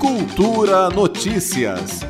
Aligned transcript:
Cultura 0.00 0.88
Notícias. 0.88 2.00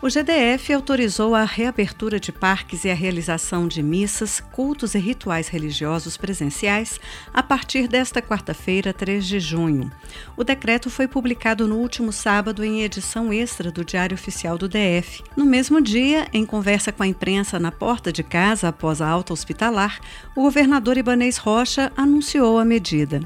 O 0.00 0.08
GDF 0.08 0.72
autorizou 0.72 1.34
a 1.34 1.44
reabertura 1.44 2.18
de 2.18 2.32
parques 2.32 2.86
e 2.86 2.90
a 2.90 2.94
realização 2.94 3.68
de 3.68 3.82
missas, 3.82 4.40
cultos 4.40 4.94
e 4.94 4.98
rituais 4.98 5.48
religiosos 5.48 6.16
presenciais 6.16 6.98
a 7.34 7.42
partir 7.42 7.86
desta 7.86 8.22
quarta-feira, 8.22 8.94
3 8.94 9.26
de 9.26 9.38
junho. 9.38 9.92
O 10.34 10.42
decreto 10.42 10.88
foi 10.88 11.06
publicado 11.06 11.68
no 11.68 11.76
último 11.76 12.10
sábado 12.10 12.64
em 12.64 12.80
edição 12.82 13.30
extra 13.30 13.70
do 13.70 13.84
Diário 13.84 14.14
Oficial 14.14 14.56
do 14.56 14.66
DF. 14.66 15.22
No 15.36 15.44
mesmo 15.44 15.78
dia, 15.78 16.26
em 16.32 16.46
conversa 16.46 16.90
com 16.90 17.02
a 17.02 17.06
imprensa 17.06 17.58
na 17.58 17.70
porta 17.70 18.10
de 18.10 18.22
casa 18.22 18.68
após 18.68 19.02
a 19.02 19.08
alta 19.08 19.34
hospitalar, 19.34 20.00
o 20.34 20.40
governador 20.40 20.96
Ibanês 20.96 21.36
Rocha 21.36 21.92
anunciou 21.94 22.58
a 22.58 22.64
medida. 22.64 23.20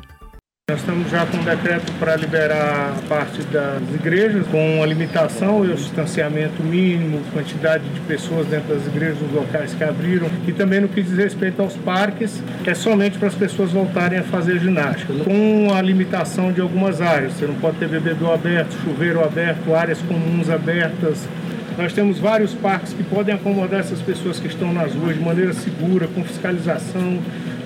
Nós 0.73 0.81
estamos 0.81 1.11
já 1.11 1.27
com 1.27 1.37
um 1.37 1.45
decreto 1.45 1.93
para 2.01 2.17
liberar 2.17 2.95
a 2.97 3.07
parte 3.07 3.43
das 3.43 3.83
igrejas, 3.95 4.47
com 4.47 4.83
a 4.83 4.87
limitação 4.87 5.67
e 5.67 5.71
o 5.71 5.75
distanciamento 5.75 6.63
mínimo, 6.63 7.21
quantidade 7.31 7.85
de 7.91 8.01
pessoas 8.01 8.47
dentro 8.47 8.75
das 8.75 8.87
igrejas, 8.87 9.21
nos 9.21 9.33
locais 9.33 9.75
que 9.75 9.85
abriram, 9.85 10.31
e 10.49 10.53
também 10.53 10.81
no 10.81 10.89
que 10.89 11.03
diz 11.03 11.15
respeito 11.15 11.61
aos 11.61 11.77
parques, 11.77 12.43
que 12.65 12.71
é 12.71 12.75
somente 12.75 13.19
para 13.19 13.29
as 13.29 13.35
pessoas 13.35 13.71
voltarem 13.71 14.19
a 14.19 14.23
fazer 14.23 14.61
ginástica, 14.61 15.13
com 15.23 15.69
a 15.75 15.83
limitação 15.83 16.51
de 16.51 16.63
algumas 16.63 17.03
áreas. 17.03 17.35
Você 17.35 17.47
não 17.47 17.57
pode 17.57 17.77
ter 17.77 17.89
bebedouro 17.89 18.33
aberto, 18.33 18.73
chuveiro 18.83 19.23
aberto, 19.23 19.75
áreas 19.75 19.99
comuns 20.01 20.49
abertas, 20.49 21.29
nós 21.77 21.93
temos 21.93 22.19
vários 22.19 22.55
parques 22.55 22.95
que 22.95 23.03
podem 23.03 23.35
acomodar 23.35 23.81
essas 23.81 24.01
pessoas 24.01 24.41
que 24.41 24.47
estão 24.47 24.73
nas 24.73 24.95
ruas 24.95 25.17
de 25.17 25.23
maneira 25.23 25.53
segura, 25.53 26.07
com 26.07 26.25
fiscalização, 26.25 27.19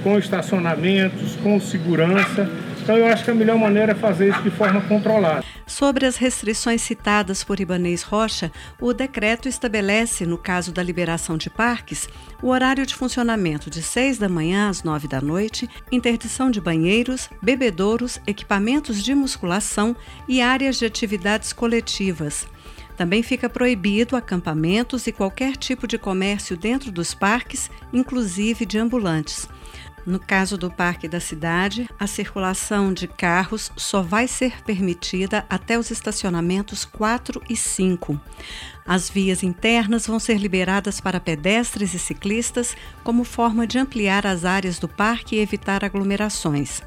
com 0.03 0.19
estacionamentos, 0.19 1.37
com 1.43 1.61
segurança. 1.61 2.49
Então 2.87 2.97
eu 2.97 3.07
acho 3.09 3.25
que 3.25 3.33
a 3.33 3.35
melhor 3.35 3.59
maneira 3.59 3.91
é 3.91 3.95
fazer 3.97 4.31
isso 4.31 4.41
de 4.45 4.51
forma 4.51 4.81
controlada. 4.81 5.45
Sobre 5.67 6.07
as 6.07 6.17
restrições 6.17 6.81
citadas 6.83 7.43
por 7.43 7.59
Ibanês 7.59 8.05
Rocha, 8.05 8.53
o 8.81 8.93
decreto 8.93 9.49
estabelece, 9.49 10.25
no 10.25 10.39
caso 10.39 10.71
da 10.71 10.85
liberação 10.85 11.37
de 11.37 11.51
parques, 11.51 12.09
o 12.41 12.51
horário 12.51 12.87
de 12.87 12.95
funcionamento 12.95 13.69
de 13.69 13.83
6 13.83 14.19
da 14.19 14.29
manhã 14.29 14.69
às 14.69 14.85
9 14.85 15.09
da 15.09 15.21
noite, 15.21 15.69
interdição 15.91 16.49
de 16.49 16.61
banheiros, 16.61 17.29
bebedouros, 17.43 18.21
equipamentos 18.25 19.03
de 19.03 19.17
musculação 19.17 19.97
e 20.29 20.41
áreas 20.41 20.79
de 20.79 20.87
atividades 20.87 21.53
coletivas. 21.53 22.47
Também 22.97 23.21
fica 23.21 23.49
proibido 23.49 24.15
acampamentos 24.15 25.09
e 25.09 25.13
qualquer 25.13 25.57
tipo 25.57 25.89
de 25.89 25.99
comércio 25.99 26.57
dentro 26.57 26.93
dos 26.93 27.15
parques, 27.15 27.69
inclusive 27.93 28.65
de 28.65 28.79
ambulantes. 28.79 29.49
No 30.07 30.21
caso 30.21 30.57
do 30.57 30.71
Parque 30.71 31.09
da 31.09 31.19
Cidade, 31.19 31.91
a 31.99 32.07
circulação 32.07 32.93
de 32.93 33.09
carros 33.09 33.73
só 33.77 34.03
vai 34.03 34.29
ser 34.29 34.63
permitida 34.63 35.45
até 35.51 35.77
os 35.77 35.91
estacionamentos 35.91 36.85
4 36.85 37.43
e 37.51 37.57
5. 37.57 38.21
As 38.87 39.11
vias 39.11 39.43
internas 39.43 40.07
vão 40.07 40.21
ser 40.21 40.39
liberadas 40.39 41.01
para 41.01 41.19
pedestres 41.19 41.93
e 41.93 41.99
ciclistas 41.99 42.77
como 43.03 43.25
forma 43.25 43.67
de 43.67 43.81
ampliar 43.81 44.25
as 44.25 44.45
áreas 44.45 44.79
do 44.79 44.87
parque 44.87 45.35
e 45.35 45.41
evitar 45.41 45.85
aglomerações. 45.85 46.83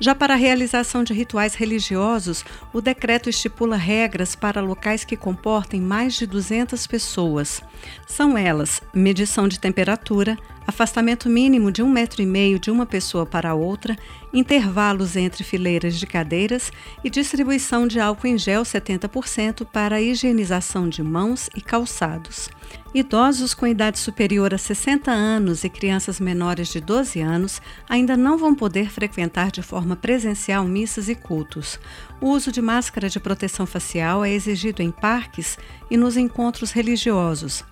Já 0.00 0.14
para 0.14 0.34
a 0.34 0.36
realização 0.36 1.04
de 1.04 1.12
rituais 1.12 1.54
religiosos, 1.54 2.44
o 2.72 2.80
decreto 2.80 3.28
estipula 3.28 3.76
regras 3.76 4.34
para 4.34 4.60
locais 4.60 5.04
que 5.04 5.16
comportem 5.16 5.80
mais 5.80 6.14
de 6.14 6.26
200 6.26 6.86
pessoas. 6.86 7.62
São 8.06 8.36
elas: 8.36 8.82
medição 8.94 9.46
de 9.46 9.60
temperatura, 9.60 10.36
afastamento 10.66 11.28
mínimo 11.28 11.70
de 11.70 11.82
um 11.82 11.88
metro 11.88 12.22
e 12.22 12.26
meio 12.26 12.58
de 12.58 12.70
uma 12.70 12.86
pessoa 12.86 13.26
para 13.26 13.54
outra, 13.54 13.96
intervalos 14.32 15.16
entre 15.16 15.44
fileiras 15.44 15.98
de 15.98 16.06
cadeiras 16.06 16.70
e 17.04 17.10
distribuição 17.10 17.86
de 17.86 18.00
álcool 18.00 18.28
em 18.28 18.38
gel 18.38 18.62
70% 18.62 19.66
para 19.66 20.00
higienização 20.00 20.88
de 20.88 21.02
mãos 21.02 21.48
e 21.54 21.60
calçados. 21.60 22.48
Idosos 22.94 23.54
com 23.54 23.66
idade 23.66 23.98
superior 23.98 24.52
a 24.52 24.58
60 24.58 25.10
anos 25.10 25.64
e 25.64 25.70
crianças 25.70 26.20
menores 26.20 26.68
de 26.68 26.80
12 26.80 27.20
anos 27.20 27.60
ainda 27.88 28.16
não 28.16 28.36
vão 28.36 28.54
poder 28.54 28.90
frequentar 28.90 29.50
de 29.50 29.62
forma 29.62 29.96
presencial 29.96 30.64
missas 30.64 31.08
e 31.08 31.14
cultos. 31.14 31.80
O 32.20 32.28
uso 32.28 32.52
de 32.52 32.60
máscara 32.60 33.08
de 33.08 33.18
proteção 33.18 33.66
facial 33.66 34.24
é 34.24 34.30
exigido 34.30 34.82
em 34.82 34.90
parques 34.90 35.58
e 35.90 35.96
nos 35.96 36.16
encontros 36.16 36.70
religiosos. 36.70 37.64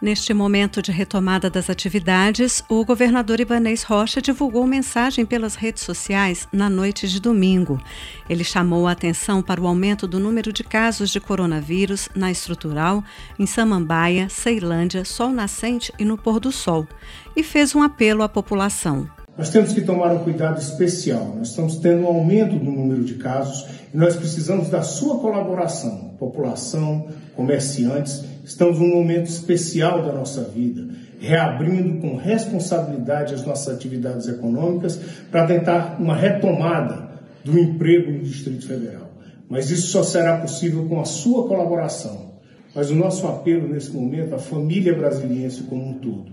Neste 0.00 0.34
momento 0.34 0.82
de 0.82 0.92
retomada 0.92 1.48
das 1.48 1.70
atividades, 1.70 2.62
o 2.68 2.84
governador 2.84 3.40
Ibanês 3.40 3.82
Rocha 3.82 4.20
divulgou 4.20 4.66
mensagem 4.66 5.24
pelas 5.24 5.54
redes 5.54 5.82
sociais 5.82 6.46
na 6.52 6.68
noite 6.68 7.08
de 7.08 7.18
domingo. 7.18 7.80
Ele 8.28 8.44
chamou 8.44 8.86
a 8.86 8.92
atenção 8.92 9.40
para 9.40 9.58
o 9.58 9.66
aumento 9.66 10.06
do 10.06 10.20
número 10.20 10.52
de 10.52 10.62
casos 10.62 11.08
de 11.08 11.18
coronavírus 11.18 12.10
na 12.14 12.30
estrutural, 12.30 13.02
em 13.38 13.46
Samambaia, 13.46 14.28
Ceilândia, 14.28 15.02
Sol 15.02 15.30
Nascente 15.30 15.90
e 15.98 16.04
no 16.04 16.18
Pôr 16.18 16.40
do 16.40 16.52
Sol, 16.52 16.86
e 17.34 17.42
fez 17.42 17.74
um 17.74 17.82
apelo 17.82 18.22
à 18.22 18.28
população. 18.28 19.08
Nós 19.36 19.50
temos 19.50 19.74
que 19.74 19.82
tomar 19.82 20.12
um 20.12 20.20
cuidado 20.20 20.58
especial. 20.58 21.34
Nós 21.36 21.48
estamos 21.48 21.76
tendo 21.76 22.04
um 22.04 22.06
aumento 22.06 22.58
do 22.58 22.70
número 22.70 23.04
de 23.04 23.14
casos 23.16 23.66
e 23.92 23.96
nós 23.96 24.16
precisamos 24.16 24.70
da 24.70 24.80
sua 24.80 25.18
colaboração, 25.18 26.14
população, 26.18 27.08
comerciantes. 27.34 28.24
Estamos 28.42 28.78
num 28.78 28.94
momento 28.94 29.26
especial 29.26 30.02
da 30.02 30.12
nossa 30.12 30.42
vida, 30.42 30.88
reabrindo 31.20 32.00
com 32.00 32.16
responsabilidade 32.16 33.34
as 33.34 33.44
nossas 33.44 33.74
atividades 33.74 34.26
econômicas 34.26 34.98
para 35.30 35.46
tentar 35.46 36.00
uma 36.00 36.16
retomada 36.16 37.06
do 37.44 37.58
emprego 37.58 38.12
no 38.12 38.20
Distrito 38.20 38.66
Federal. 38.66 39.10
Mas 39.50 39.70
isso 39.70 39.88
só 39.88 40.02
será 40.02 40.38
possível 40.38 40.86
com 40.88 40.98
a 40.98 41.04
sua 41.04 41.46
colaboração. 41.46 42.32
Mas 42.74 42.90
o 42.90 42.94
nosso 42.94 43.26
apelo 43.26 43.68
nesse 43.68 43.90
momento 43.90 44.34
à 44.34 44.38
família 44.38 44.94
brasiliense 44.94 45.62
como 45.64 45.90
um 45.90 45.94
todo. 45.94 46.32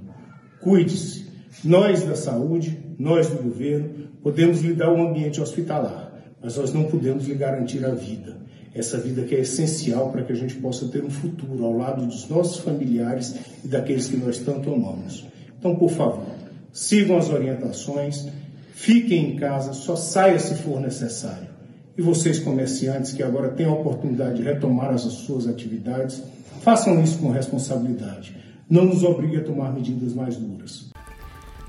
Cuide-se. 0.62 1.33
Nós 1.62 2.04
da 2.04 2.16
saúde, 2.16 2.80
nós 2.98 3.28
do 3.28 3.44
governo, 3.44 4.08
podemos 4.22 4.62
lhe 4.62 4.74
dar 4.74 4.92
um 4.92 5.10
ambiente 5.10 5.42
hospitalar, 5.42 6.34
mas 6.42 6.56
nós 6.56 6.74
não 6.74 6.86
podemos 6.86 7.28
lhe 7.28 7.36
garantir 7.36 7.86
a 7.86 7.90
vida. 7.90 8.38
Essa 8.74 8.98
vida 8.98 9.24
que 9.24 9.36
é 9.36 9.42
essencial 9.42 10.10
para 10.10 10.24
que 10.24 10.32
a 10.32 10.36
gente 10.36 10.56
possa 10.56 10.88
ter 10.88 11.04
um 11.04 11.10
futuro 11.10 11.64
ao 11.64 11.78
lado 11.78 12.06
dos 12.06 12.28
nossos 12.28 12.58
familiares 12.58 13.36
e 13.64 13.68
daqueles 13.68 14.08
que 14.08 14.18
nós 14.18 14.40
tanto 14.40 14.74
amamos. 14.74 15.28
Então, 15.60 15.76
por 15.76 15.92
favor, 15.92 16.26
sigam 16.72 17.18
as 17.18 17.30
orientações, 17.30 18.28
fiquem 18.74 19.34
em 19.34 19.36
casa, 19.36 19.74
só 19.74 19.96
saia 19.96 20.40
se 20.40 20.56
for 20.56 20.82
necessário. 20.82 21.50
E 21.96 22.02
vocês, 22.02 22.40
comerciantes, 22.40 23.14
que 23.14 23.22
agora 23.22 23.50
têm 23.50 23.68
a 23.68 23.72
oportunidade 23.72 24.38
de 24.38 24.44
retomar 24.44 24.92
as 24.92 25.02
suas 25.02 25.48
atividades, 25.48 26.24
façam 26.62 27.02
isso 27.04 27.20
com 27.20 27.30
responsabilidade. 27.30 28.36
Não 28.68 28.86
nos 28.86 29.04
obrigue 29.04 29.38
a 29.38 29.44
tomar 29.44 29.72
medidas 29.72 30.14
mais 30.14 30.36
duras. 30.36 30.92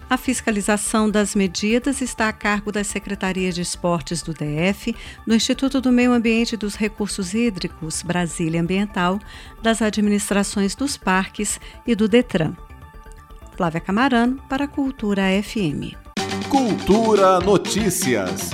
A 0.08 0.16
fiscalização 0.16 1.10
das 1.10 1.34
medidas 1.34 2.00
está 2.00 2.28
a 2.28 2.32
cargo 2.32 2.70
das 2.70 2.86
Secretarias 2.86 3.54
de 3.54 3.62
Esportes 3.62 4.22
do 4.22 4.34
DF, 4.34 4.94
do 5.26 5.34
Instituto 5.34 5.80
do 5.80 5.90
Meio 5.90 6.12
Ambiente 6.12 6.52
e 6.52 6.58
dos 6.58 6.74
Recursos 6.74 7.32
Hídricos, 7.34 8.02
Brasília 8.02 8.60
Ambiental, 8.60 9.18
das 9.62 9.80
administrações 9.80 10.74
dos 10.74 10.96
parques 10.96 11.58
e 11.86 11.94
do 11.94 12.06
Detran. 12.06 12.54
Flávia 13.56 13.80
Camarano, 13.80 14.42
para 14.48 14.64
a 14.64 14.68
Cultura 14.68 15.22
FM. 15.42 15.96
Cultura 16.48 17.40
Notícias. 17.40 18.50